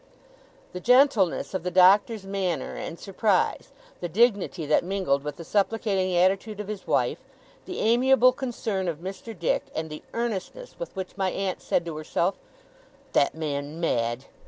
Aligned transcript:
The 0.73 0.79
gentleness 0.79 1.53
of 1.53 1.61
the 1.61 1.69
Doctor's 1.69 2.25
manner 2.25 2.73
and 2.73 2.99
surprise, 2.99 3.71
the 3.99 4.09
dignity 4.09 4.65
that 4.65 4.83
mingled 4.83 5.23
with 5.23 5.35
the 5.35 5.43
supplicating 5.43 6.15
attitude 6.17 6.59
of 6.59 6.67
his 6.67 6.87
wife, 6.87 7.19
the 7.65 7.77
amiable 7.79 8.31
concern 8.31 8.87
of 8.87 8.97
Mr. 8.97 9.37
Dick, 9.37 9.65
and 9.75 9.91
the 9.91 10.01
earnestness 10.15 10.75
with 10.79 10.95
which 10.95 11.15
my 11.17 11.29
aunt 11.29 11.61
said 11.61 11.85
to 11.85 11.97
herself, 11.97 12.33
'That 13.13 13.35
man 13.35 13.79
mad! 13.79 14.25